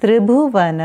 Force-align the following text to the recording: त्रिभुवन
त्रिभुवन 0.00 0.80